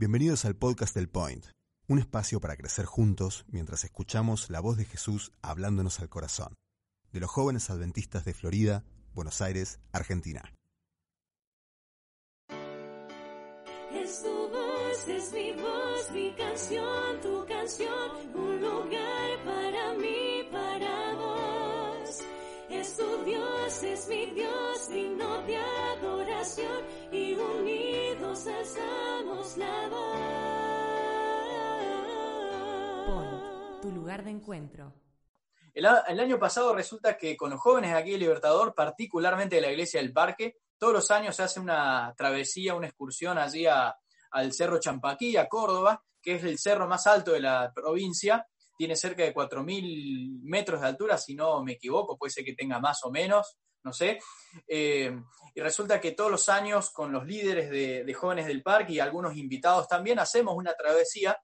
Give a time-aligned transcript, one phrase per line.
[0.00, 1.44] Bienvenidos al podcast del Point,
[1.86, 6.54] un espacio para crecer juntos mientras escuchamos la voz de Jesús hablándonos al corazón,
[7.12, 8.82] de los jóvenes adventistas de Florida,
[9.12, 10.54] Buenos Aires, Argentina.
[13.92, 19.19] Es tu voz, es mi voz, mi canción, tu canción, un lugar
[23.00, 30.16] tu Dios, es mi Dios, digno de adoración, y unidos alzamos la voz.
[33.06, 34.92] Point, tu lugar de encuentro.
[35.72, 40.00] El, año pasado resulta que con los jóvenes aquí de Libertador, particularmente de la iglesia
[40.00, 43.96] del Parque, todos los años se hace una travesía, una excursión allí a-
[44.32, 48.46] al Cerro Champaquí, a Córdoba, que es el cerro más alto de la provincia.
[48.80, 52.80] Tiene cerca de 4.000 metros de altura, si no me equivoco, puede ser que tenga
[52.80, 54.18] más o menos, no sé.
[54.66, 55.14] Eh,
[55.54, 58.98] y resulta que todos los años con los líderes de, de jóvenes del parque y
[58.98, 61.38] algunos invitados también hacemos una travesía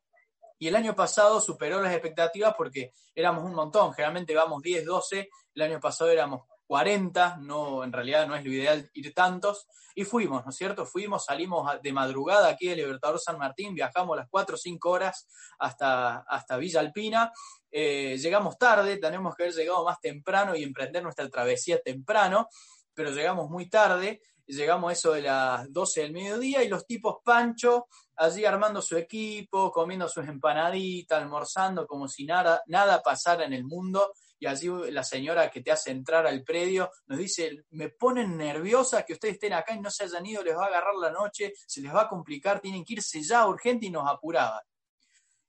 [0.59, 5.29] y el año pasado superó las expectativas porque éramos un montón, generalmente vamos 10, 12,
[5.57, 10.05] el año pasado éramos 40, no, en realidad no es lo ideal ir tantos, y
[10.05, 10.85] fuimos, ¿no es cierto?
[10.85, 15.27] Fuimos, salimos de madrugada aquí de Libertador San Martín, viajamos las 4 o 5 horas
[15.59, 17.33] hasta, hasta Villa Alpina,
[17.71, 22.49] eh, llegamos tarde, tenemos que haber llegado más temprano y emprender nuestra travesía temprano,
[22.93, 27.87] pero llegamos muy tarde, llegamos eso de las 12 del mediodía y los tipos Pancho
[28.17, 33.65] allí armando su equipo, comiendo sus empanaditas, almorzando como si nada, nada pasara en el
[33.65, 34.13] mundo.
[34.39, 39.05] Y allí la señora que te hace entrar al predio nos dice, me ponen nerviosa
[39.05, 41.53] que ustedes estén acá y no se hayan ido, les va a agarrar la noche,
[41.67, 44.63] se les va a complicar, tienen que irse ya urgente y nos apuraba.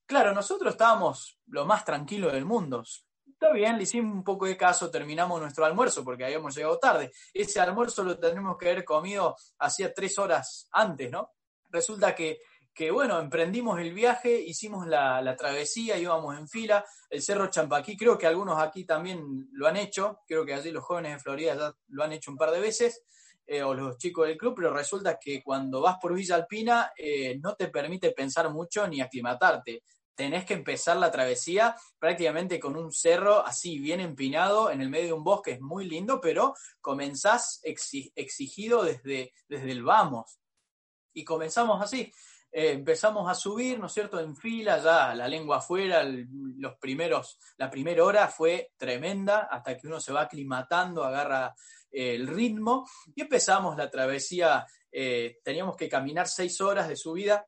[0.06, 2.84] Claro, nosotros estábamos lo más tranquilo del mundo.
[3.26, 7.12] Está bien, le hicimos un poco de caso, terminamos nuestro almuerzo porque habíamos llegado tarde.
[7.34, 11.34] Ese almuerzo lo tenemos que haber comido hacía tres horas antes, ¿no?
[11.70, 12.40] Resulta que
[12.78, 17.97] que bueno, emprendimos el viaje, hicimos la, la travesía, íbamos en fila, el Cerro Champaquí,
[17.97, 21.56] creo que algunos aquí también lo han hecho, creo que allí los jóvenes de Florida
[21.56, 23.03] ya lo han hecho un par de veces,
[23.47, 27.40] eh, o los chicos del club, pero resulta que cuando vas por Villa Alpina eh,
[27.40, 29.81] no te permite pensar mucho ni aclimatarte.
[30.13, 35.07] Tenés que empezar la travesía prácticamente con un cerro así bien empinado en el medio
[35.07, 40.40] de un bosque, es muy lindo, pero comenzás exi- exigido desde, desde el vamos.
[41.13, 42.13] Y comenzamos así,
[42.52, 47.40] eh, empezamos a subir, ¿no es cierto?, en fila, ya la lengua afuera, los primeros,
[47.58, 51.53] la primera hora fue tremenda, hasta que uno se va aclimatando, agarra
[51.91, 57.46] eh, el ritmo, y empezamos la travesía, eh, teníamos que caminar seis horas de subida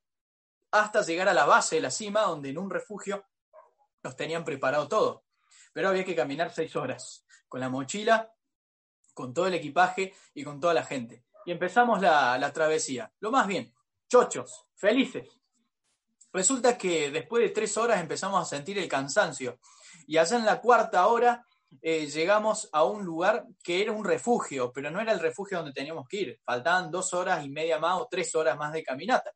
[0.71, 3.25] hasta llegar a la base de la cima, donde en un refugio
[4.03, 5.25] nos tenían preparado todo,
[5.73, 8.31] pero había que caminar seis horas, con la mochila,
[9.13, 11.25] con todo el equipaje y con toda la gente.
[11.45, 13.11] Y empezamos la, la travesía.
[13.19, 13.73] Lo más bien,
[14.09, 15.29] chochos, felices.
[16.33, 19.59] Resulta que después de tres horas empezamos a sentir el cansancio.
[20.07, 21.45] Y allá en la cuarta hora
[21.81, 25.73] eh, llegamos a un lugar que era un refugio, pero no era el refugio donde
[25.73, 26.39] teníamos que ir.
[26.43, 29.31] Faltaban dos horas y media más o tres horas más de caminata.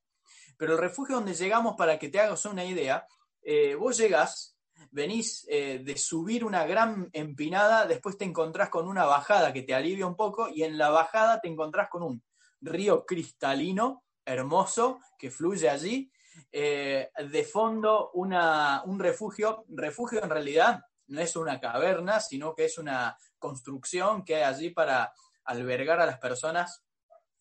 [0.58, 3.06] Pero el refugio donde llegamos, para que te hagas una idea,
[3.42, 4.58] eh, vos llegás,
[4.92, 9.74] venís eh, de subir una gran empinada, después te encontrás con una bajada que te
[9.74, 12.24] alivia un poco, y en la bajada te encontrás con un
[12.62, 16.12] río cristalino, hermoso, que fluye allí.
[16.52, 22.66] Eh, de fondo una, un refugio, refugio en realidad no es una caverna, sino que
[22.66, 25.14] es una construcción que hay allí para
[25.46, 26.84] albergar a las personas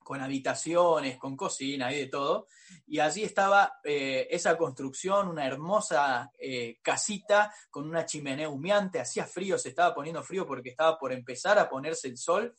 [0.02, 2.46] con habitaciones, con cocina y de todo.
[2.86, 9.24] Y allí estaba eh, esa construcción, una hermosa eh, casita con una chimenea humeante, hacía
[9.26, 12.54] frío, se estaba poniendo frío porque estaba por empezar a ponerse el sol.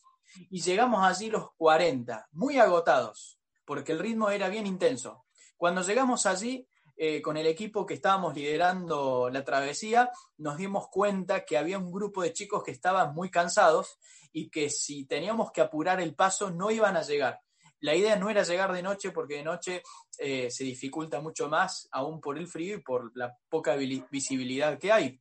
[0.50, 5.26] Y llegamos allí los 40, muy agotados, porque el ritmo era bien intenso.
[5.58, 11.44] Cuando llegamos allí, eh, con el equipo que estábamos liderando la travesía, nos dimos cuenta
[11.44, 13.98] que había un grupo de chicos que estaban muy cansados
[14.32, 17.42] y que si teníamos que apurar el paso no iban a llegar.
[17.80, 19.84] La idea no era llegar de noche porque de noche
[20.20, 24.92] eh, se dificulta mucho más, aún por el frío y por la poca visibilidad que
[24.92, 25.20] hay.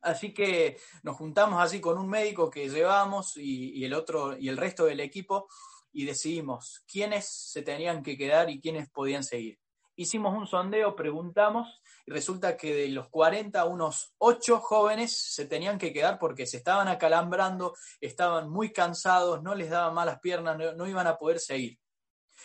[0.00, 4.48] Así que nos juntamos así con un médico que llevábamos y, y el otro y
[4.48, 5.48] el resto del equipo
[5.94, 9.58] y decidimos quiénes se tenían que quedar y quiénes podían seguir.
[9.96, 15.78] Hicimos un sondeo, preguntamos y resulta que de los 40, unos 8 jóvenes se tenían
[15.78, 20.72] que quedar porque se estaban acalambrando, estaban muy cansados, no les daban malas piernas, no,
[20.74, 21.78] no iban a poder seguir.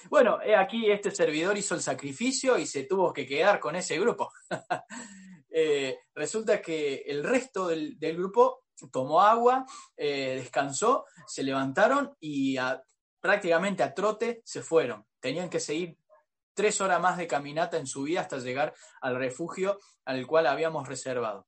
[0.09, 4.31] Bueno, aquí este servidor hizo el sacrificio y se tuvo que quedar con ese grupo.
[5.51, 9.65] Eh, resulta que el resto del, del grupo tomó agua,
[9.97, 12.81] eh, descansó, se levantaron y a-
[13.19, 15.05] prácticamente a trote se fueron.
[15.19, 15.97] Tenían que seguir
[16.53, 20.87] tres horas más de caminata en su vida hasta llegar al refugio al cual habíamos
[20.87, 21.47] reservado.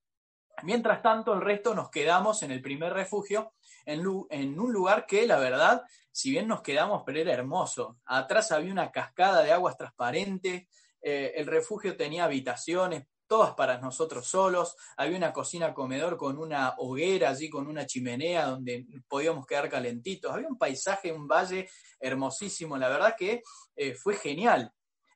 [0.64, 3.54] Mientras tanto, el resto nos quedamos en el primer refugio,
[3.86, 7.98] en, un lugar que, la verdad, si bien nos quedamos, pero era hermoso.
[8.06, 10.68] Atrás había una cascada de aguas transparentes,
[11.02, 16.76] eh, el refugio tenía habitaciones, todas para nosotros solos, había una cocina comedor con una
[16.80, 22.78] hoguera allí, con una chimenea donde podíamos quedar calentitos, había un paisaje, un valle hermosísimo,
[22.78, 23.42] la verdad que
[23.78, 24.74] eh, fue genial.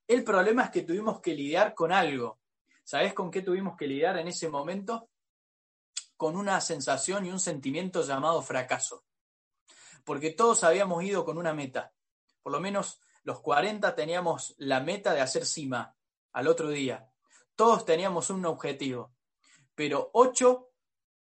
[0.08, 2.40] El problema es que tuvimos que lidiar con algo.
[2.86, 5.10] ¿Sabes con qué tuvimos que lidiar en ese momento?
[6.16, 9.04] Con una sensación y un sentimiento llamado fracaso.
[10.06, 11.92] Porque todos habíamos ido con una meta.
[12.42, 15.98] Por lo menos los 40 teníamos la meta de hacer cima
[16.32, 17.12] al otro día
[17.56, 19.14] todos teníamos un objetivo,
[19.76, 20.72] pero ocho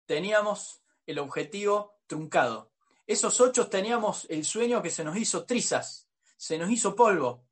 [0.05, 2.71] teníamos el objetivo truncado.
[3.07, 7.45] Esos ocho teníamos el sueño que se nos hizo trizas, se nos hizo polvo.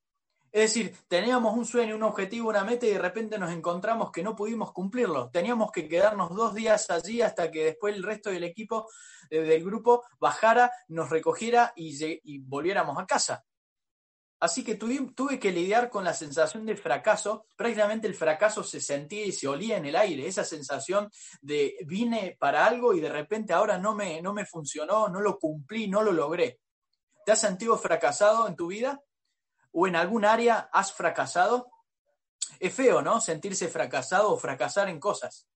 [0.52, 4.22] Es decir, teníamos un sueño, un objetivo, una meta y de repente nos encontramos que
[4.22, 5.32] no pudimos cumplirlo.
[5.32, 8.88] Teníamos que quedarnos dos días allí hasta que después el resto del equipo,
[9.32, 13.44] eh, del grupo, bajara, nos recogiera y, y volviéramos a casa.
[14.44, 17.46] Así que tuve, que lidiar con la sensación de fracaso.
[17.56, 20.28] Prácticamente el fracaso se sentía y se olía en el aire.
[20.28, 21.10] Esa sensación
[21.42, 25.40] de vine para algo y de repente ahora no me, no me funcionó, no lo
[25.40, 26.60] cumplí, no lo logré.
[27.26, 29.02] ¿Te has sentido fracasado en tu vida?
[29.72, 31.72] ¿O en algún área has fracasado?
[32.60, 33.22] Es feo, ¿no?
[33.22, 35.48] Sentirse fracasado o fracasar en cosas.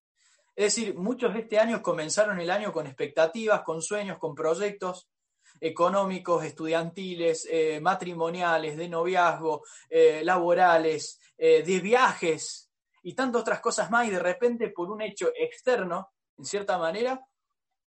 [0.55, 5.09] Es decir, muchos de este año comenzaron el año con expectativas, con sueños, con proyectos,
[5.59, 12.71] económicos, estudiantiles, eh, matrimoniales, de noviazgo, eh, laborales, eh, de viajes
[13.03, 17.25] y tantas otras cosas más, y de repente por un hecho externo, en cierta manera,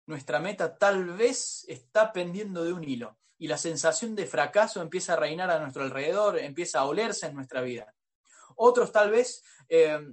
[0.05, 5.13] nuestra meta tal vez está pendiendo de un hilo y la sensación de fracaso empieza
[5.13, 7.93] a reinar a nuestro alrededor, empieza a olerse en nuestra vida.
[8.55, 9.43] Otros tal vez,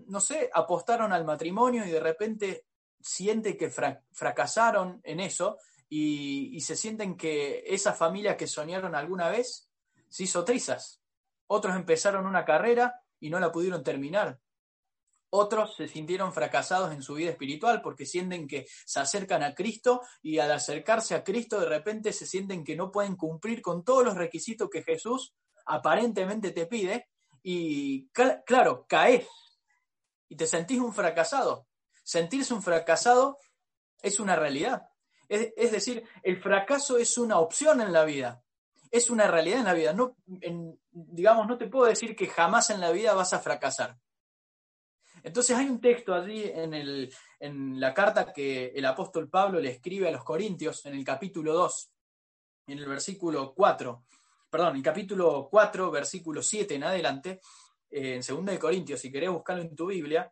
[0.06, 2.66] no sé, apostaron al matrimonio y de repente
[3.00, 5.58] siente que fracasaron en eso
[5.88, 9.70] y, se sienten que esa familia que soñaron alguna vez
[10.08, 11.00] se hizo trizas.
[11.46, 14.40] Otros empezaron una carrera y no la pudieron terminar.
[15.30, 20.00] Otros se sintieron fracasados en su vida espiritual porque sienten que se acercan a Cristo
[20.22, 24.04] y al acercarse a Cristo de repente se sienten que no pueden cumplir con todos
[24.04, 25.34] los requisitos que Jesús
[25.66, 27.08] aparentemente te pide
[27.42, 29.26] y claro, caes
[30.28, 31.66] y te sentís un fracasado.
[32.02, 33.38] Sentirse un fracasado
[34.02, 34.88] es una realidad.
[35.28, 38.42] Es, decir, el fracaso es una opción en la vida,
[38.90, 39.92] es una realidad en la vida.
[39.92, 40.16] No,
[40.90, 43.96] digamos, no te puedo decir que jamás en la vida vas a fracasar.
[45.22, 46.74] Entonces hay un texto allí en,
[47.40, 51.54] en la carta que el apóstol Pablo le escribe a los Corintios, en el capítulo
[51.54, 51.90] 2,
[52.66, 54.04] en el versículo 4,
[54.50, 57.40] perdón, en el capítulo 4, versículo 7 en adelante,
[57.90, 60.30] eh, en 2 de Corintios, si querés buscarlo en tu Biblia,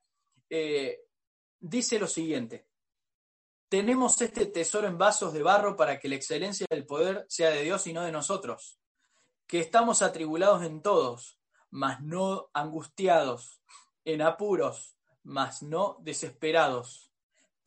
[0.51, 1.05] eh,
[1.59, 2.67] dice lo siguiente.
[3.73, 7.63] Tenemos este tesoro en vasos de barro para que la excelencia del poder sea de
[7.63, 8.79] Dios y no de nosotros,
[9.47, 11.41] que estamos atribulados en todos,
[11.71, 13.63] mas no angustiados,
[14.05, 17.15] en apuros, mas no desesperados,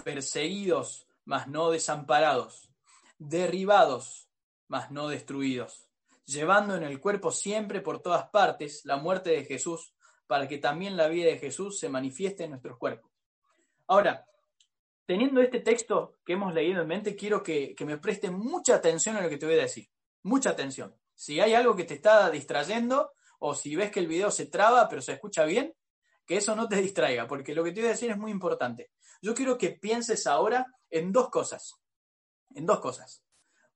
[0.03, 2.69] perseguidos, mas no desamparados,
[3.17, 4.29] derribados,
[4.67, 5.89] mas no destruidos,
[6.25, 9.95] llevando en el cuerpo siempre por todas partes la muerte de Jesús,
[10.27, 13.09] para que también la vida de Jesús se manifieste en nuestros cuerpos.
[13.87, 14.27] Ahora,
[15.05, 19.21] teniendo este texto que hemos leído en mente, quiero que, me presten mucha atención a
[19.21, 19.89] lo que te voy a decir.
[20.23, 20.95] Mucha atención.
[21.13, 24.89] Si hay algo que te está distrayendo o si ves que el video se traba
[24.89, 25.73] pero se escucha bien,
[26.25, 28.91] que eso no te distraiga, porque lo que te voy a decir es muy importante.
[29.21, 31.75] Yo quiero que pienses ahora en dos cosas.
[32.53, 33.23] En dos cosas.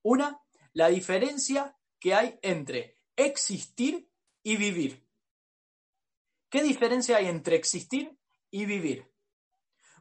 [0.01, 0.39] Una,
[0.73, 4.09] la diferencia que hay entre existir
[4.41, 5.05] y vivir.
[6.49, 8.17] ¿Qué diferencia hay entre existir
[8.49, 9.08] y vivir?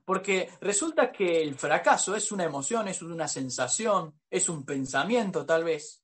[0.08, 5.64] Porque resulta que el fracaso es una emoción, es una sensación, es un pensamiento tal
[5.64, 6.02] vez,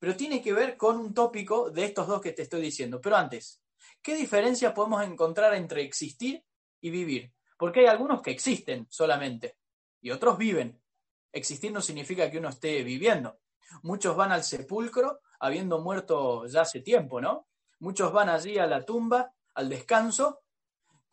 [0.00, 3.00] pero tiene que ver con un tópico de estos dos que te estoy diciendo.
[3.00, 3.62] Pero antes,
[4.02, 6.44] ¿qué diferencia podemos encontrar entre existir
[6.80, 7.32] y vivir?
[7.56, 9.58] Porque hay algunos que existen solamente
[10.00, 10.82] y otros viven.
[11.30, 13.38] Existir no significa que uno esté viviendo.
[13.84, 17.46] Muchos van al sepulcro habiendo muerto ya hace tiempo, ¿no?
[17.78, 20.42] Muchos van allí a la tumba, al descanso,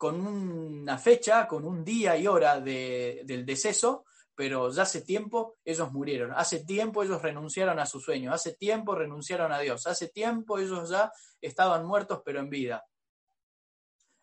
[0.04, 5.90] con una fecha, con un día y hora del deceso, pero ya hace tiempo ellos
[5.92, 10.58] murieron, hace tiempo ellos renunciaron a su sueño, hace tiempo renunciaron a Dios, hace tiempo
[10.58, 12.84] ellos ya estaban muertos pero en vida.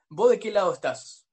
[0.08, 1.28] ¿Vos de qué lado estás?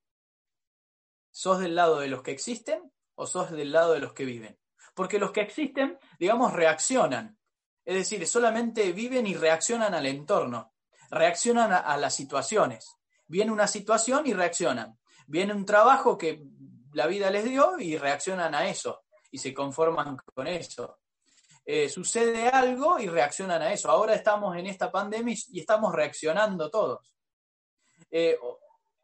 [1.31, 4.59] ¿Sos del lado de los que existen o sos del lado de los que viven?
[4.95, 7.39] Porque los que existen, digamos, reaccionan.
[7.85, 10.73] Es decir, solamente viven y reaccionan al entorno
[11.11, 12.98] reaccionan a las situaciones.
[13.29, 14.99] Viene una situación y reaccionan.
[15.27, 16.43] Viene un trabajo que
[16.93, 20.99] la vida les dio y reaccionan a eso y se conforman con eso.
[21.65, 23.91] Eh, sucede algo y reaccionan a eso.
[23.91, 27.13] Ahora estamos en esta pandemia y estamos reaccionando todos.
[28.11, 28.39] Eh,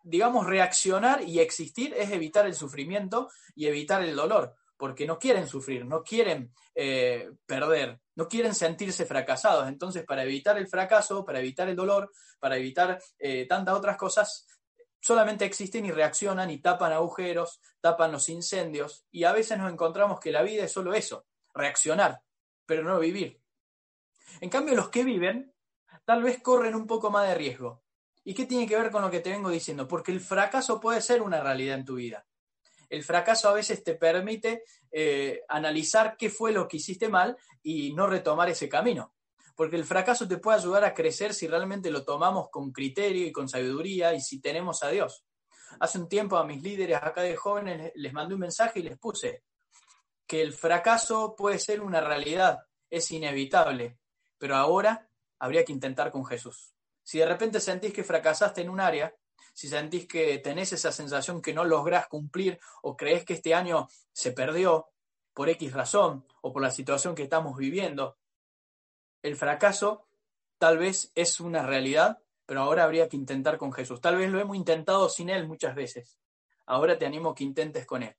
[0.03, 5.47] digamos, reaccionar y existir es evitar el sufrimiento y evitar el dolor, porque no quieren
[5.47, 9.69] sufrir, no quieren eh, perder, no quieren sentirse fracasados.
[9.69, 13.01] Entonces, para evitar el fracaso, para evitar el dolor, para evitar
[13.49, 14.47] tantas otras cosas,
[15.01, 20.19] solamente existen y reaccionan y tapan agujeros, tapan los incendios, y a veces nos encontramos
[20.21, 22.23] que la vida es solo eso, reaccionar,
[22.65, 23.41] pero no vivir.
[24.41, 25.53] En cambio, los que viven
[26.05, 27.83] tal vez corren un poco más de riesgo.
[28.25, 29.87] ¿Y qué tiene que ver con lo que te vengo diciendo?
[29.87, 32.27] Porque el fracaso puede ser una realidad en tu vida.
[32.95, 37.93] El fracaso a veces te permite eh, analizar qué fue lo que hiciste mal y
[37.93, 39.15] no retomar ese camino
[39.57, 43.33] porque el fracaso te puede ayudar a crecer si realmente lo tomamos con criterio y
[43.33, 45.25] con sabiduría y si tenemos a Dios.
[45.81, 48.99] Hace un tiempo a mis líderes acá de jóvenes les mandé un mensaje y les
[48.99, 49.45] puse
[50.27, 52.61] que el fracaso puede ser una realidad,
[52.91, 53.99] es inevitable,
[54.39, 55.09] pero ahora
[55.39, 56.75] habría que intentar con Jesús.
[57.03, 59.15] Si de repente sentís que fracasaste en un área,
[59.55, 63.89] si sentís que tenés esa sensación que no lográs cumplir o crees que este año
[64.13, 64.89] se perdió
[65.33, 68.19] por X razón o por la situación que estamos viviendo,
[69.23, 70.07] el fracaso
[70.59, 74.01] tal vez es una realidad, pero ahora habría que intentar con Jesús.
[74.01, 76.19] Tal vez lo hemos intentado sin Él muchas veces.
[76.67, 78.15] Ahora te animo a que intentes con Él.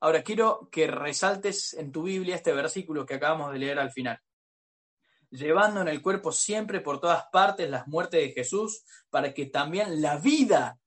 [0.00, 4.18] Ahora quiero que resaltes en tu Biblia este versículo que acabamos de leer al final.
[5.30, 10.02] Llevando en el cuerpo siempre por todas partes las muertes de Jesús, para que también
[10.02, 10.80] la vida,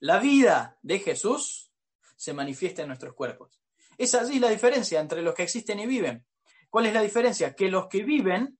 [0.00, 1.70] la vida de Jesús
[2.16, 3.60] se manifieste en nuestros cuerpos.
[3.98, 6.24] Es allí la diferencia entre los que existen y viven.
[6.70, 7.54] ¿Cuál es la diferencia?
[7.54, 8.58] Que los que viven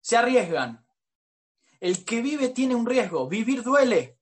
[0.00, 0.86] se arriesgan.
[1.80, 4.18] El que vive tiene un riesgo, vivir duele.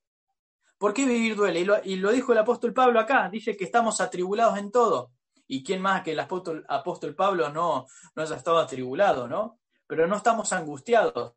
[0.79, 1.61] ¿Por qué vivir duele?
[1.85, 5.13] Y lo, dijo el apóstol Pablo acá, dice que estamos atribulados en todo.
[5.47, 9.61] ¿Y quién más que el apóstol, apóstol Pablo no, no haya estado atribulado, no?
[9.87, 11.35] Pero no estamos angustiados.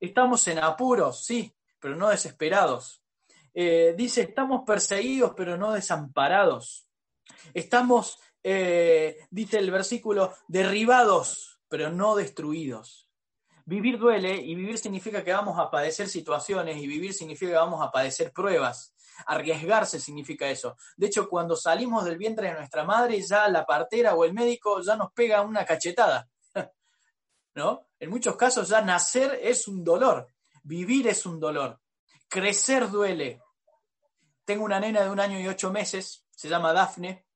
[0.00, 3.02] Estamos en apuros, sí, pero no desesperados.
[3.54, 6.88] Eh, dice, estamos perseguidos, pero no desamparados.
[7.54, 13.08] Estamos, eh, dice el versículo, derribados, pero no destruidos
[13.68, 17.84] vivir duele y vivir significa que vamos a padecer situaciones y vivir significa que vamos
[17.84, 18.94] a padecer pruebas.
[19.26, 20.74] Arriesgarse significa eso.
[20.96, 24.80] De hecho, cuando salimos del vientre de nuestra madre, ya la partera o el médico
[24.80, 26.26] ya nos pega una cachetada.
[27.98, 30.28] En muchos casos ya nacer es un dolor,
[30.62, 31.80] vivir es un dolor,
[32.28, 33.42] crecer duele.
[34.44, 37.26] Tengo una nena de un año y ocho meses, se llama Dafne,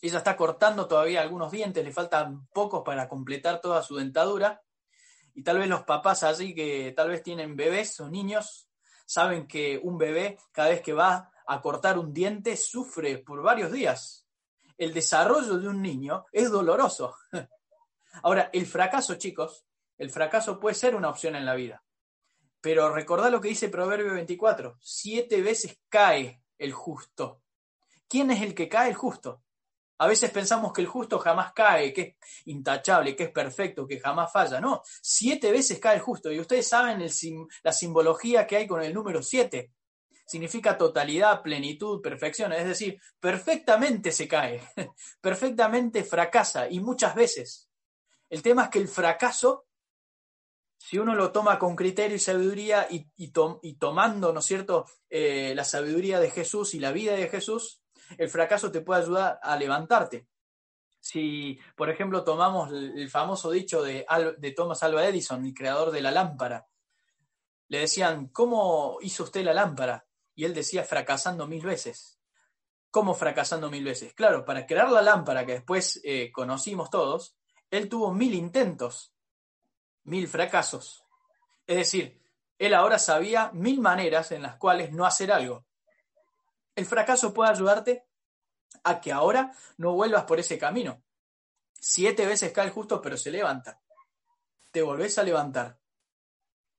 [0.00, 4.62] ella está cortando todavía algunos dientes, le faltan pocos para completar toda su dentadura
[5.34, 8.68] y tal vez los papás allí que tal vez tienen bebés o niños,
[9.04, 13.70] saben que un bebé cada vez que va a cortar un diente sufre por varios
[13.72, 14.26] días.
[14.78, 17.14] El desarrollo de un niño es doloroso.
[18.22, 19.64] Ahora, el fracaso, chicos,
[19.98, 21.82] el fracaso puede ser una opción en la vida.
[22.60, 27.42] Pero recordad lo que dice Proverbio 24, siete veces cae el justo.
[28.08, 29.42] ¿Quién es el que cae el justo?
[29.98, 34.00] A veces pensamos que el justo jamás cae, que es intachable, que es perfecto, que
[34.00, 34.60] jamás falla.
[34.60, 36.32] No, siete veces cae el justo.
[36.32, 37.06] Y ustedes saben
[37.62, 39.72] la simbología que hay con el número siete.
[40.26, 42.52] Significa totalidad, plenitud, perfección.
[42.52, 44.62] Es decir, perfectamente se cae,
[45.20, 47.69] perfectamente fracasa y muchas veces.
[48.30, 49.66] El tema es que el fracaso,
[50.78, 55.64] si uno lo toma con criterio y sabiduría y, tomando, ¿no es cierto?, eh, la
[55.64, 57.82] sabiduría de Jesús y la vida de Jesús,
[58.16, 60.28] el fracaso te puede ayudar a levantarte.
[61.00, 64.06] Si, por ejemplo, tomamos el famoso dicho de,
[64.54, 66.68] Thomas Alva Edison, el creador de la lámpara,
[67.68, 70.06] le decían, ¿cómo hizo usted la lámpara?
[70.34, 72.20] Y él decía, fracasando mil veces.
[72.90, 74.14] ¿Cómo fracasando mil veces?
[74.14, 77.36] Claro, para crear la lámpara que después eh, conocimos todos,
[77.70, 79.14] él tuvo mil intentos,
[80.04, 81.04] mil fracasos.
[81.66, 82.20] Es decir,
[82.58, 85.64] él ahora sabía mil maneras en las cuales no hacer algo.
[86.74, 88.04] El fracaso puede ayudarte
[88.84, 91.02] a que ahora no vuelvas por ese camino.
[91.78, 93.80] Siete veces cae el justo, pero se levanta.
[94.70, 95.78] Te volvés a levantar.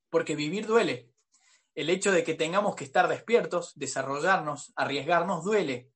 [0.09, 1.11] Porque vivir duele.
[1.73, 5.89] El hecho de que tengamos que estar despiertos, desarrollarnos, arriesgarnos, duele.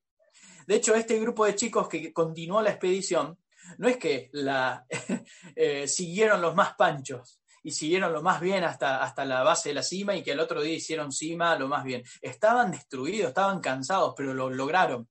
[0.67, 3.37] De hecho, este grupo de chicos que continuó la expedición,
[3.77, 4.85] no es que la
[5.55, 9.75] eh, siguieron los más panchos, y siguieron lo más bien hasta, hasta la base de
[9.75, 12.03] la cima y que el otro día hicieron cima lo más bien.
[12.21, 15.09] Estaban destruidos, estaban cansados, pero lo lograron.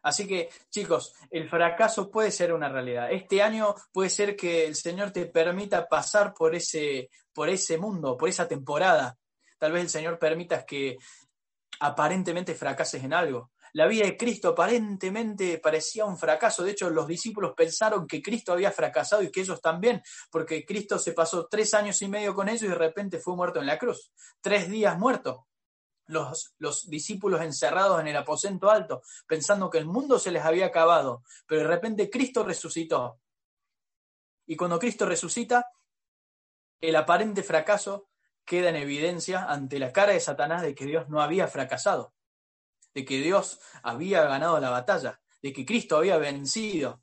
[0.00, 3.12] Así que, chicos, el fracaso puede ser una realidad.
[3.12, 8.16] Este año puede ser que el Señor te permita pasar por ese, por ese mundo,
[8.16, 9.18] por esa temporada.
[9.58, 10.96] Tal vez el Señor permita que
[11.80, 13.50] aparentemente fracases en algo.
[13.76, 16.64] La vida de Cristo aparentemente parecía un fracaso.
[16.64, 20.98] De hecho, los discípulos pensaron que Cristo había fracasado y que ellos también, porque Cristo
[20.98, 23.78] se pasó tres años y medio con ellos y de repente fue muerto en la
[23.78, 24.10] cruz.
[24.40, 25.46] Tres días muerto
[26.06, 30.64] los, los, discípulos encerrados en el aposento alto, pensando que el mundo se les había
[30.64, 33.20] acabado, pero de repente Cristo resucitó.
[34.46, 35.70] Y cuando Cristo resucita,
[36.80, 38.08] el aparente fracaso
[38.46, 42.15] queda en evidencia ante la cara de Satanás de que Dios no había fracasado,
[42.96, 47.02] de que Dios había ganado la batalla, de que Cristo había vencido,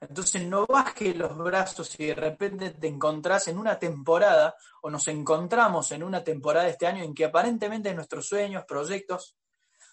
[0.00, 5.06] entonces no bajes los brazos y de repente te encontrás en una temporada o nos
[5.08, 9.36] encontramos en una temporada este año en que aparentemente nuestros sueños, proyectos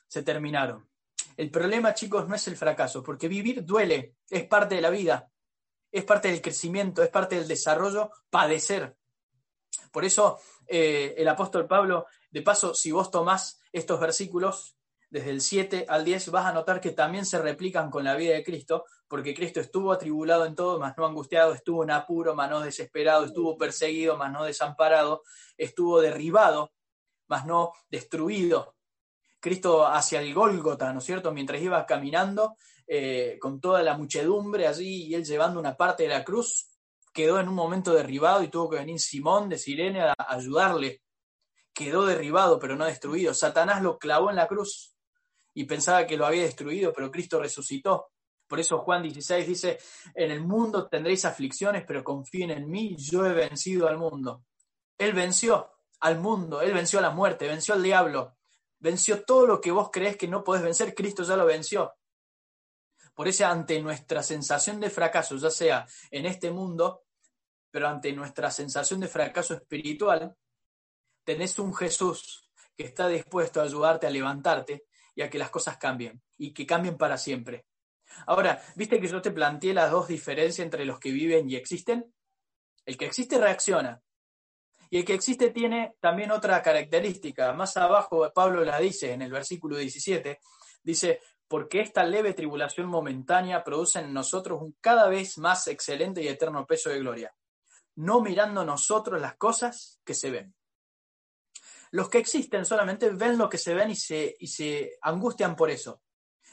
[0.07, 0.89] se terminaron.
[1.35, 5.29] El problema, chicos, no es el fracaso, porque vivir duele, es parte de la vida,
[5.91, 8.95] es parte del crecimiento, es parte del desarrollo, padecer.
[9.91, 14.74] Por eso eh, el apóstol Pablo, de paso, si vos tomás estos versículos,
[15.09, 18.33] desde el 7 al 10, vas a notar que también se replican con la vida
[18.33, 22.49] de Cristo, porque Cristo estuvo atribulado en todo, mas no angustiado, estuvo en apuro, mas
[22.49, 25.23] no desesperado, estuvo perseguido, mas no desamparado,
[25.57, 26.73] estuvo derribado,
[27.27, 28.75] mas no destruido.
[29.39, 31.31] Cristo hacia el Gólgota, ¿no es cierto?
[31.31, 32.57] Mientras iba caminando
[32.87, 36.71] eh, con toda la muchedumbre allí y él llevando una parte de la cruz,
[37.13, 41.03] quedó en un momento derribado y tuvo que venir Simón de Sirene a ayudarle.
[41.73, 43.33] Quedó derribado, pero no destruido.
[43.33, 44.94] Satanás lo clavó en la cruz
[45.55, 48.11] y pensaba que lo había destruido, pero Cristo resucitó.
[48.45, 49.79] Por eso Juan 16 dice,
[50.13, 54.43] en el mundo tendréis aflicciones, pero confíen en mí, yo he vencido al mundo.
[54.97, 55.71] Él venció
[56.01, 58.35] al mundo, él venció a la muerte, venció al diablo,
[58.79, 61.95] venció todo lo que vos crees que no podés vencer, Cristo ya lo venció.
[63.15, 67.05] Por eso ante nuestra sensación de fracaso, ya sea en este mundo,
[67.71, 70.35] pero ante nuestra sensación de fracaso espiritual,
[71.23, 75.77] tenés un Jesús que está dispuesto a ayudarte a levantarte y a que las cosas
[75.77, 77.65] cambien y que cambien para siempre.
[78.27, 82.13] Ahora, ¿viste que yo te planteé las dos diferencias entre los que viven y existen?
[82.85, 84.01] El que existe reacciona.
[84.89, 87.51] Y el que existe tiene también otra característica.
[87.53, 90.39] Más abajo Pablo la dice en el versículo 17.
[90.83, 96.27] Dice, porque esta leve tribulación momentánea produce en nosotros un cada vez más excelente y
[96.27, 97.33] eterno peso de gloria,
[97.95, 100.55] no mirando nosotros las cosas que se ven.
[101.95, 106.01] Los que existen solamente ven lo que se ven y se, angustian por eso.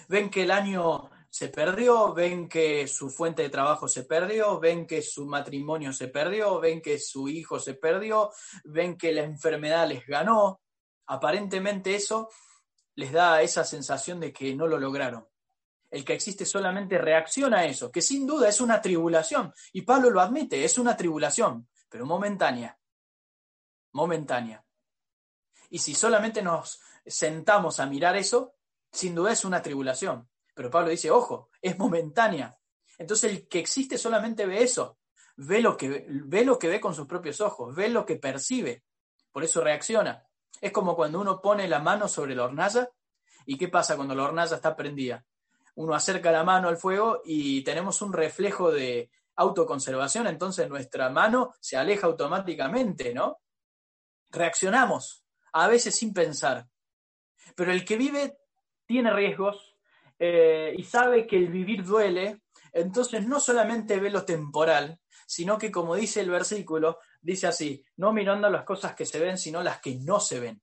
[0.06, 4.86] Ven que el año se perdió, ven que su fuente de trabajo se perdió, ven
[4.86, 8.30] que su matrimonio se perdió, ven que su hijo se perdió,
[8.62, 10.60] ven que la enfermedad les ganó.
[11.06, 12.30] Aparentemente eso
[12.94, 15.26] les da esa sensación de que no lo lograron.
[15.90, 19.52] El que existe solamente reacciona a eso, que sin duda es una tribulación.
[19.72, 22.78] Y Pablo lo admite, es una tribulación, pero momentánea.
[23.90, 24.64] Momentánea.
[25.72, 28.56] Y si solamente nos sentamos a mirar eso,
[28.92, 30.28] sin duda es una tribulación.
[30.54, 32.58] Pero Pablo dice, ojo, es momentánea.
[32.98, 34.98] Entonces el que existe solamente ve eso,
[35.34, 38.84] ve lo que ve, lo que ve con sus propios ojos, ve lo que percibe,
[39.32, 40.26] por eso reacciona.
[40.60, 42.90] Es como cuando uno pone la mano sobre la hornalla
[43.46, 45.24] y qué pasa cuando la hornalla está prendida.
[45.76, 51.54] Uno acerca la mano al fuego y tenemos un reflejo de autoconservación, entonces nuestra mano
[51.60, 53.38] se aleja automáticamente, ¿no?
[54.28, 55.21] Reaccionamos,
[55.52, 56.66] a veces sin pensar.
[57.54, 58.38] Pero el que vive
[58.86, 59.76] tiene riesgos,
[60.18, 65.72] eh, y sabe que el vivir duele, entonces no solamente ve lo temporal, sino que
[65.72, 69.80] como dice el versículo, dice así, no mirando las cosas que se ven, sino las
[69.80, 70.62] que no se ven.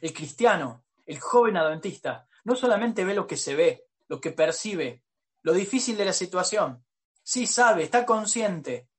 [0.00, 5.02] El cristiano, el joven adventista, no solamente ve lo que se ve, lo que percibe,
[5.42, 6.84] lo difícil de la situación.
[7.22, 8.89] Sí sabe, está consciente,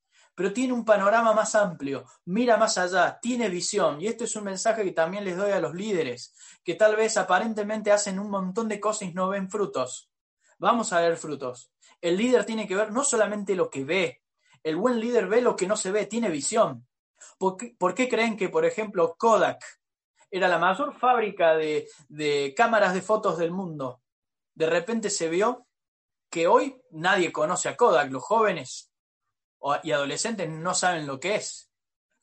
[0.41, 4.01] pero tiene un panorama más amplio, mira más allá, tiene visión.
[4.01, 7.15] Y esto es un mensaje que también les doy a los líderes, que tal vez
[7.15, 10.09] aparentemente hacen un montón de cosas y no ven frutos.
[10.57, 11.71] Vamos a ver frutos.
[12.01, 14.23] El líder tiene que ver no solamente lo que ve,
[14.63, 16.87] el buen líder ve lo que no se ve, tiene visión.
[17.37, 19.63] ¿Por qué, creen que, por ejemplo, Kodak
[20.31, 24.01] era la mayor fábrica de, de cámaras de fotos del mundo?
[24.55, 25.67] De repente se vio
[26.31, 28.90] que hoy nadie conoce a Kodak, los jóvenes
[29.83, 31.69] y adolescentes no saben lo que es.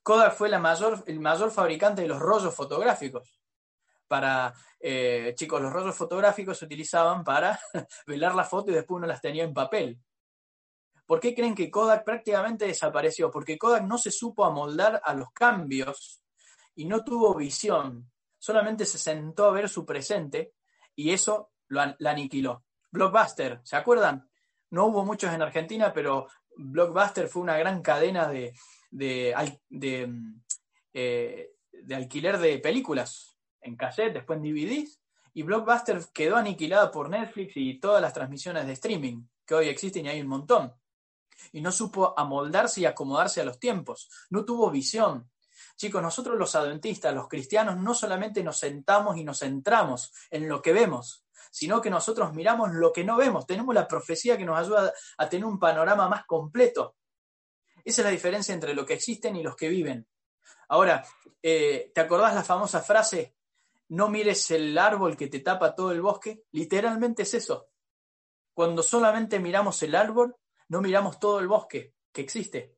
[0.03, 3.41] Kodak fue el mayor fabricante de los rollos fotográficos.
[4.07, 7.61] Para, eh, chicos, los rollos fotográficos se utilizaban para
[8.07, 10.01] velar la foto y después uno las tenía en papel.
[11.05, 13.31] ¿Por qué creen que Kodak prácticamente desapareció?
[13.31, 16.23] Porque Kodak no se supo amoldar a los cambios
[16.75, 18.11] y no tuvo visión.
[18.39, 20.55] Solamente se sentó a ver su presente
[20.95, 22.65] y eso lo, la aniquiló.
[22.91, 24.29] Blockbuster, ¿se acuerdan?
[24.71, 28.53] No hubo muchos en Argentina, pero Blockbuster fue una gran cadena de,
[28.91, 30.41] mm,
[30.93, 35.01] eh, de alquiler de películas en cassette, después en DVDs,
[35.35, 40.07] y Blockbuster quedó aniquilada por Netflix y todas las transmisiones de streaming que hoy existen
[40.07, 40.75] y hay un montón.
[41.53, 45.31] Y no supo amoldarse y acomodarse a los tiempos, no tuvo visión.
[45.77, 50.61] Chicos, nosotros los adventistas, los cristianos, no solamente nos sentamos y nos centramos en lo
[50.61, 53.47] que vemos, sino que nosotros miramos lo que no vemos.
[53.47, 56.97] Tenemos la profecía que nos ayuda a tener un panorama más completo.
[57.85, 60.07] Esa es la diferencia entre lo que existen y los que viven.
[60.69, 61.05] Ahora,
[61.43, 63.35] eh, ¿te acordás la famosa frase,
[63.89, 66.45] no mires el árbol que te tapa todo el bosque?
[66.53, 67.69] Literalmente es eso.
[68.53, 70.37] Cuando solamente miramos el árbol,
[70.69, 72.78] no miramos todo el bosque que existe.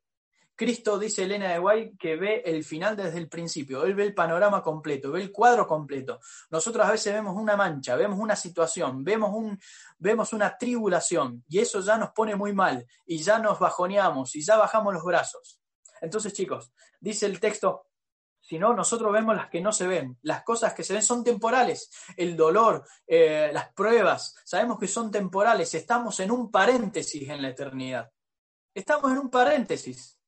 [0.61, 3.83] Cristo, dice Elena de Guay, que ve el final desde el principio.
[3.87, 6.20] Él ve el panorama completo, ve el cuadro completo.
[6.51, 9.59] Nosotros a veces vemos una mancha, vemos una situación, vemos, un,
[9.96, 14.42] vemos una tribulación y eso ya nos pone muy mal y ya nos bajoneamos y
[14.42, 15.59] ya bajamos los brazos.
[15.99, 17.87] Entonces, chicos, dice el texto,
[18.38, 20.18] si no, nosotros vemos las que no se ven.
[20.20, 21.90] Las cosas que se ven son temporales.
[22.18, 25.73] El dolor, eh, las pruebas, sabemos que son temporales.
[25.73, 28.12] Estamos en un paréntesis en la eternidad.
[28.75, 30.19] Estamos en un paréntesis.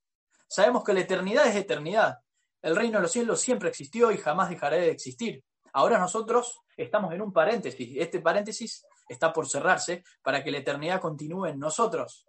[0.53, 2.19] Sabemos que la eternidad es eternidad.
[2.61, 5.43] El reino de los cielos siempre existió y jamás dejará de existir.
[5.73, 7.97] Ahora nosotros estamos en un paréntesis.
[7.97, 12.27] Este paréntesis está por cerrarse para que la eternidad continúe en nosotros.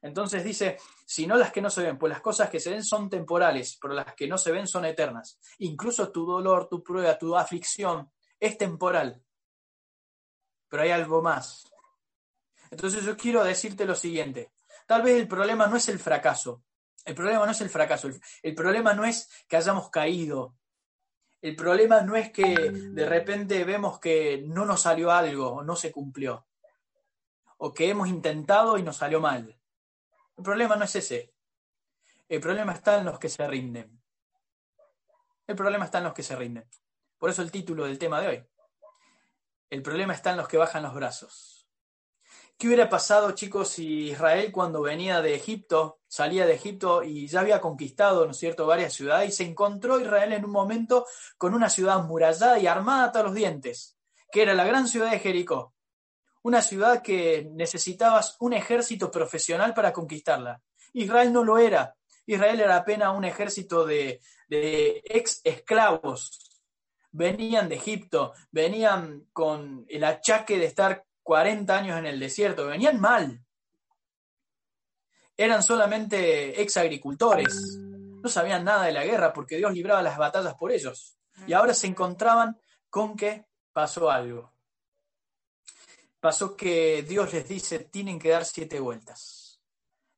[0.00, 2.84] Entonces dice, si no las que no se ven, pues las cosas que se ven
[2.84, 5.40] son temporales, pero las que no se ven son eternas.
[5.58, 9.20] Incluso tu dolor, tu prueba, tu aflicción es temporal.
[10.68, 11.68] Pero hay algo más.
[12.70, 14.52] Entonces yo quiero decirte lo siguiente.
[14.86, 16.62] Tal vez el problema no es el fracaso.
[17.04, 18.08] El problema no es el fracaso.
[18.08, 20.56] El, el problema no es que hayamos caído.
[21.42, 25.76] El problema no es que de repente vemos que no nos salió algo o no
[25.76, 26.46] se cumplió.
[27.58, 29.60] O que hemos intentado y nos salió mal.
[30.36, 31.34] El problema no es ese.
[32.28, 34.02] El problema está en los que se rinden.
[35.46, 36.66] El problema está en los que se rinden.
[37.18, 38.46] Por eso el título del tema de hoy.
[39.68, 41.53] El problema está en los que bajan los brazos.
[42.56, 47.40] ¿Qué hubiera pasado, chicos, si Israel cuando venía de Egipto, salía de Egipto y ya
[47.40, 51.04] había conquistado, ¿no es cierto?, varias ciudades y se encontró Israel en un momento
[51.36, 53.98] con una ciudad amurallada y armada hasta los dientes,
[54.30, 55.74] que era la gran ciudad de Jericó?
[56.42, 60.62] Una ciudad que necesitabas un ejército profesional para conquistarla.
[60.92, 61.96] Israel no lo era.
[62.24, 66.62] Israel era apenas un ejército de, de ex esclavos.
[67.10, 73.00] Venían de Egipto, venían con el achaque de estar 40 años en el desierto, venían
[73.00, 73.44] mal.
[75.36, 77.80] Eran solamente ex agricultores.
[78.22, 81.16] No sabían nada de la guerra porque Dios libraba las batallas por ellos.
[81.48, 82.56] Y ahora se encontraban
[82.88, 84.54] con que pasó algo
[86.24, 89.60] pasó que Dios les dice, tienen que dar siete vueltas.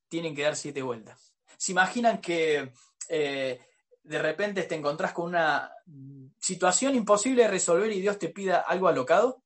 [0.09, 1.35] Tienen que dar siete vueltas.
[1.57, 2.73] ¿Se imaginan que
[3.09, 3.61] eh,
[4.05, 5.69] de repente te encontrás con una
[6.38, 9.42] situación imposible de resolver y Dios te pida algo alocado?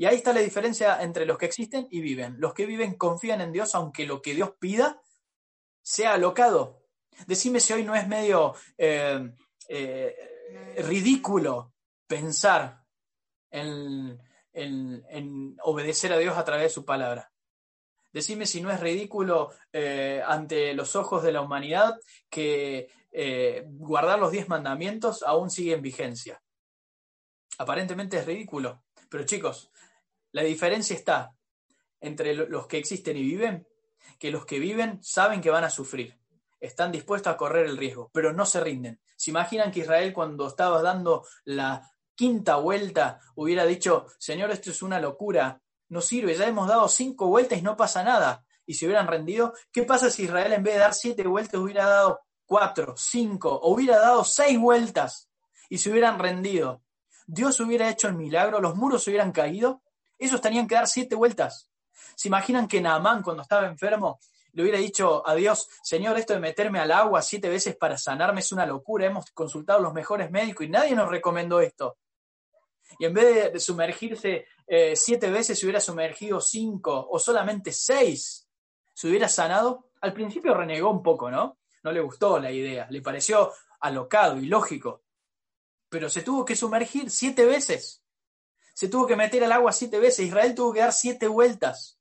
[0.00, 2.36] Y ahí está la diferencia entre los que existen y viven.
[2.38, 5.02] Los que viven confían en Dios aunque lo que Dios pida
[5.82, 6.84] sea alocado.
[7.26, 9.28] Decime si hoy no es medio eh,
[9.68, 11.74] eh, ridículo
[12.06, 12.84] pensar
[13.50, 17.32] en, en, obedecer a Dios a través de su palabra.
[18.12, 21.98] Decime si no es ridículo eh, ante los ojos de la humanidad
[22.30, 22.88] que
[23.64, 26.40] guardar los diez mandamientos aún sigue en vigencia.
[27.58, 29.72] Aparentemente es ridículo, pero chicos,
[30.32, 31.34] la diferencia está
[32.00, 33.66] entre los que existen y viven,
[34.18, 36.18] que los que viven saben que van a sufrir,
[36.60, 39.00] están dispuestos a correr el riesgo, pero no se rinden.
[39.16, 44.82] ¿Se imaginan que Israel cuando estaba dando la quinta vuelta hubiera dicho, Señor, esto es
[44.82, 48.86] una locura, no sirve, ya hemos dado cinco vueltas y no pasa nada, y se
[48.86, 52.94] hubieran rendido, ¿qué pasa si Israel en vez de dar siete vueltas hubiera dado cuatro,
[52.96, 55.30] cinco, o hubiera dado seis vueltas
[55.70, 56.82] y se hubieran rendido?
[57.26, 59.82] Dios hubiera hecho el milagro, los muros se hubieran caído,
[60.18, 61.70] ellos tenían que dar siete vueltas.
[62.14, 64.18] ¿Se imaginan que Naamán cuando estaba enfermo
[64.52, 68.40] le hubiera dicho a Dios, Señor, esto de meterme al agua siete veces para sanarme
[68.40, 71.96] es una locura, hemos consultado a los mejores médicos y nadie nos recomendó esto?
[72.98, 78.48] y en vez de sumergirse eh, siete veces se hubiera sumergido cinco o solamente seis,
[78.94, 81.58] se hubiera sanado, al principio renegó un poco, ¿no?
[81.82, 85.02] No le gustó la idea, le pareció alocado y lógico,
[85.88, 88.02] pero se tuvo que sumergir siete veces,
[88.78, 91.98] se tuvo que meter al agua siete veces, Israel tuvo que dar siete vueltas.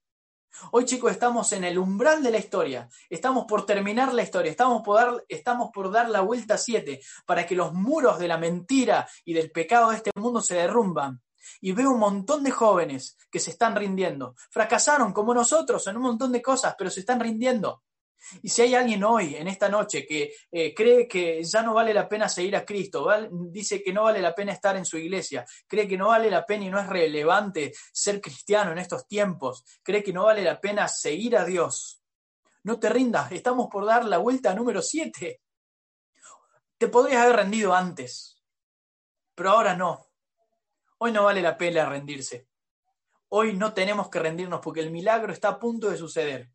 [0.71, 4.83] Hoy chicos estamos en el umbral de la historia, estamos por terminar la historia, estamos
[4.83, 9.09] por dar, estamos por dar la vuelta siete para que los muros de la mentira
[9.25, 11.19] y del pecado de este mundo se derrumban
[11.61, 14.35] y veo un montón de jóvenes que se están rindiendo.
[14.51, 17.81] Fracasaron como nosotros en un montón de cosas, pero se están rindiendo.
[18.41, 21.93] Y si hay alguien hoy, en esta noche, que eh, cree que ya no vale
[21.93, 25.45] la pena seguir a Cristo, dice que no vale la pena estar en su iglesia,
[25.67, 29.63] cree que no vale la pena y no es relevante ser cristiano en estos tiempos,
[29.83, 32.01] cree que no vale la pena seguir a Dios,
[32.63, 35.41] no te rindas, estamos por dar la vuelta número 7.
[36.77, 38.43] Te podrías haber rendido antes,
[39.33, 40.05] pero ahora no.
[40.97, 42.49] Hoy no vale la pena rendirse.
[43.29, 46.51] Hoy no tenemos que rendirnos porque el milagro está a punto de suceder.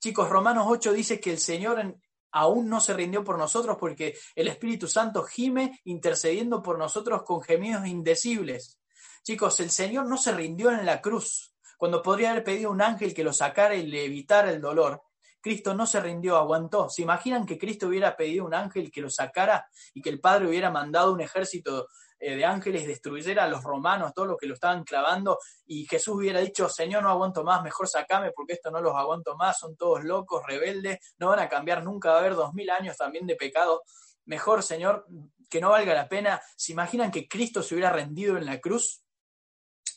[0.00, 1.96] Chicos, Romanos 8 dice que el Señor
[2.30, 7.40] aún no se rindió por nosotros porque el Espíritu Santo gime intercediendo por nosotros con
[7.42, 8.78] gemidos indecibles.
[9.22, 13.14] Chicos, el Señor no se rindió en la cruz cuando podría haber pedido un ángel
[13.14, 15.02] que lo sacara y le evitara el dolor.
[15.40, 16.88] Cristo no se rindió, aguantó.
[16.90, 20.48] ¿Se imaginan que Cristo hubiera pedido un ángel que lo sacara y que el Padre
[20.48, 21.88] hubiera mandado un ejército
[22.20, 26.16] eh, de ángeles destruyera a los romanos, todos los que lo estaban clavando, y Jesús
[26.16, 29.76] hubiera dicho, Señor, no aguanto más, mejor sacame porque esto no los aguanto más, son
[29.76, 33.24] todos locos, rebeldes, no van a cambiar nunca, va a haber dos mil años también
[33.26, 33.82] de pecado.
[34.24, 35.06] Mejor, Señor,
[35.48, 36.40] que no valga la pena.
[36.56, 39.04] ¿Se imaginan que Cristo se hubiera rendido en la cruz?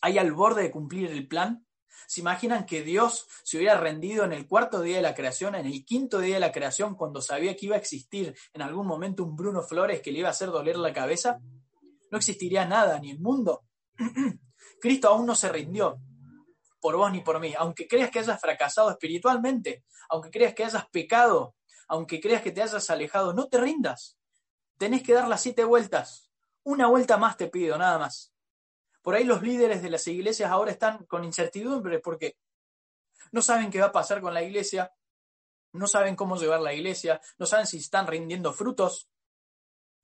[0.02, 1.66] ¿Hay al borde de cumplir el plan?
[2.08, 5.66] ¿Se imaginan que Dios se hubiera rendido en el cuarto día de la creación, en
[5.66, 9.24] el quinto día de la creación, cuando sabía que iba a existir en algún momento
[9.24, 11.40] un Bruno Flores que le iba a hacer doler la cabeza?
[12.12, 13.64] no existiría nada, ni el mundo.
[14.82, 16.00] Cristo aún no se rindió
[16.80, 17.54] por vos ni por mí.
[17.58, 21.56] Aunque creas que hayas fracasado espiritualmente, aunque creas que hayas pecado,
[21.88, 24.18] aunque creas que te hayas alejado, no te rindas.
[24.78, 26.30] Tenés que dar las siete vueltas.
[26.64, 28.34] Una vuelta más te pido, nada más.
[29.02, 32.38] Por ahí los líderes de las iglesias ahora están con incertidumbre porque
[33.32, 34.94] no saben qué va a pasar con la iglesia,
[35.74, 39.10] no saben cómo llevar la iglesia, no saben si están rindiendo frutos.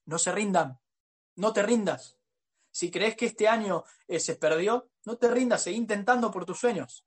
[0.05, 0.79] No se rindan.
[1.35, 2.17] No te rindas.
[2.71, 6.59] Si crees que este año eh, se perdió, no te rindas, seguí intentando por tus
[6.59, 7.05] sueños.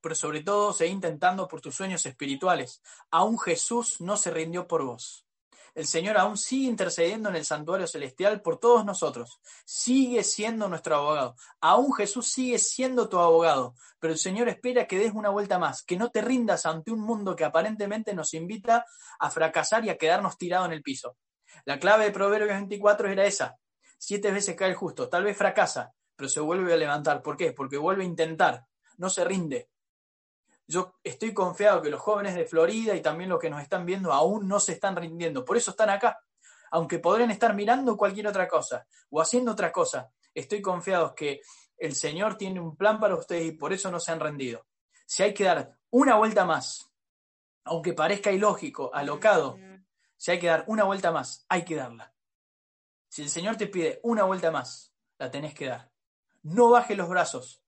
[0.00, 2.80] Pero sobre todo, seguí intentando por tus sueños espirituales.
[3.10, 5.25] Aún Jesús no se rindió por vos.
[5.76, 9.42] El Señor aún sigue intercediendo en el santuario celestial por todos nosotros.
[9.66, 11.36] Sigue siendo nuestro abogado.
[11.60, 13.74] Aún Jesús sigue siendo tu abogado.
[13.98, 17.00] Pero el Señor espera que des una vuelta más, que no te rindas ante un
[17.00, 18.86] mundo que aparentemente nos invita
[19.18, 21.18] a fracasar y a quedarnos tirados en el piso.
[21.66, 23.58] La clave de Proverbios 24 era esa.
[23.98, 27.20] Siete veces cae el justo, tal vez fracasa, pero se vuelve a levantar.
[27.20, 27.52] ¿Por qué?
[27.52, 28.64] Porque vuelve a intentar,
[28.96, 29.68] no se rinde.
[30.68, 34.12] Yo estoy confiado que los jóvenes de Florida y también los que nos están viendo
[34.12, 35.44] aún no se están rindiendo.
[35.44, 36.18] Por eso están acá.
[36.70, 41.40] Aunque podrían estar mirando cualquier otra cosa o haciendo otra cosa, estoy confiado que
[41.78, 44.66] el Señor tiene un plan para ustedes y por eso no se han rendido.
[45.06, 46.90] Si hay que dar una vuelta más,
[47.64, 49.56] aunque parezca ilógico, alocado,
[50.16, 52.12] si hay que dar una vuelta más, hay que darla.
[53.08, 55.92] Si el Señor te pide una vuelta más, la tenés que dar.
[56.42, 57.62] No bajes los brazos,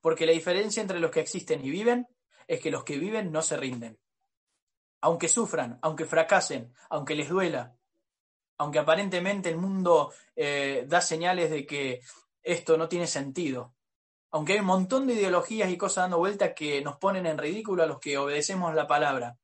[0.00, 2.08] porque la diferencia entre los que existen y viven
[2.46, 3.98] es que los que viven no se rinden.
[5.00, 7.76] Aunque sufran, aunque fracasen, aunque les duela,
[8.58, 12.00] aunque aparentemente el mundo eh, da señales de que
[12.42, 13.74] esto no tiene sentido,
[14.30, 17.82] aunque hay un montón de ideologías y cosas dando vueltas que nos ponen en ridículo
[17.82, 19.38] a los que obedecemos la palabra.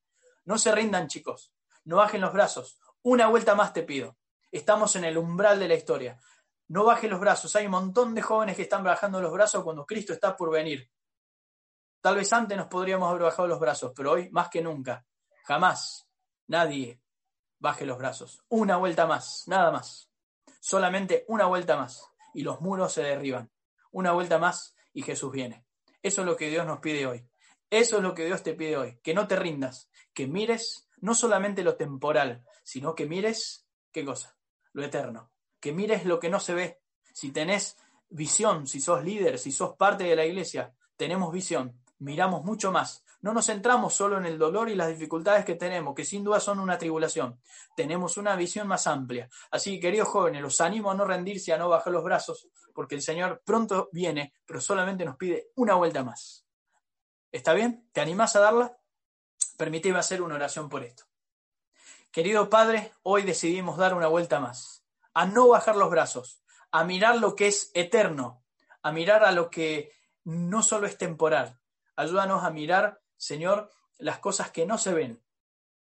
[0.44, 1.52] No se rindan, chicos
[1.84, 2.78] no bajen los brazos.
[3.02, 4.16] Una vuelta más te pido.
[4.50, 6.18] Estamos en el umbral de la historia.
[6.68, 7.56] No bajen los brazos.
[7.56, 10.88] Hay un montón de jóvenes que están bajando los brazos cuando Cristo está por venir.
[12.00, 15.04] Tal vez antes nos podríamos haber bajado los brazos, pero hoy más que nunca.
[15.44, 16.08] Jamás
[16.46, 17.00] nadie
[17.58, 18.42] baje los brazos.
[18.48, 20.10] Una vuelta más, nada más.
[20.60, 23.50] Solamente una vuelta más y los muros se derriban.
[23.92, 25.64] Una vuelta más y Jesús viene.
[26.02, 27.28] Eso es lo que Dios nos pide hoy.
[27.68, 28.98] Eso es lo que Dios te pide hoy.
[29.02, 34.36] Que no te rindas, que mires no solamente lo temporal, sino que mires, ¿qué cosa?
[34.72, 35.32] Lo eterno.
[35.60, 36.80] Que mires lo que no se ve.
[37.12, 37.76] Si tenés
[38.08, 43.04] visión, si sos líder, si sos parte de la iglesia, tenemos visión, miramos mucho más.
[43.20, 46.40] No nos centramos solo en el dolor y las dificultades que tenemos, que sin duda
[46.40, 47.40] son una tribulación.
[47.76, 49.28] Tenemos una visión más amplia.
[49.50, 52.94] Así que, queridos jóvenes, los animo a no rendirse, a no bajar los brazos, porque
[52.94, 56.46] el Señor pronto viene, pero solamente nos pide una vuelta más.
[57.30, 57.88] ¿Está bien?
[57.92, 58.76] ¿Te animás a darla?
[59.56, 61.04] Permíteme hacer una oración por esto.
[62.10, 64.84] Querido Padre, hoy decidimos dar una vuelta más,
[65.14, 68.42] a no bajar los brazos, a mirar lo que es eterno,
[68.82, 69.92] a mirar a lo que
[70.24, 71.59] no solo es temporal.
[72.00, 75.22] Ayúdanos a mirar, Señor, las cosas que no se ven.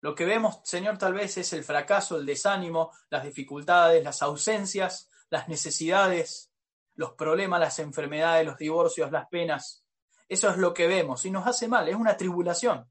[0.00, 5.10] Lo que vemos, Señor, tal vez es el fracaso, el desánimo, las dificultades, las ausencias,
[5.30, 6.52] las necesidades,
[6.94, 9.84] los problemas, las enfermedades, los divorcios, las penas.
[10.28, 12.88] Eso es lo que vemos y nos hace mal, es una tribulación.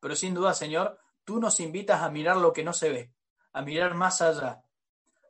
[0.00, 3.14] Pero sin duda, Señor, tú nos invitas a mirar lo que no se ve,
[3.52, 4.60] a mirar más allá,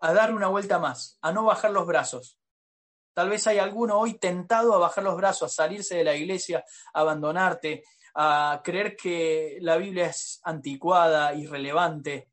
[0.00, 2.39] a dar una vuelta más, a no bajar los brazos.
[3.12, 6.64] Tal vez hay alguno hoy tentado a bajar los brazos, a salirse de la iglesia,
[6.92, 12.31] a abandonarte, a creer que la Biblia es anticuada, irrelevante.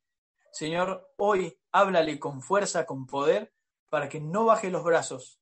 [0.51, 3.53] Señor, hoy háblale con fuerza, con poder,
[3.89, 5.39] para que no baje los brazos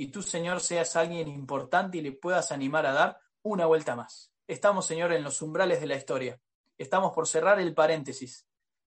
[0.00, 4.32] y tú, Señor, seas alguien importante y le puedas animar a dar una vuelta más.
[4.46, 6.40] Estamos, Señor, en los umbrales de la historia.
[6.78, 8.46] Estamos por cerrar el paréntesis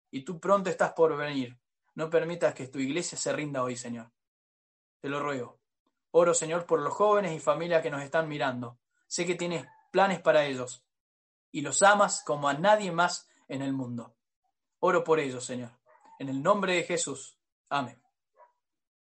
[0.10, 1.60] y tú pronto estás por venir.
[1.96, 4.10] No permitas que tu iglesia se rinda hoy, Señor.
[5.02, 5.61] Te lo ruego.
[6.12, 8.78] Oro, Señor, por los jóvenes y familias que nos están mirando.
[9.08, 10.86] Sé que tienes planes para ellos
[11.52, 14.16] y los amas como a nadie más en el mundo.
[14.80, 15.72] Oro por ellos, Señor.
[16.20, 17.38] En el nombre de Jesús.
[17.70, 18.02] Amén.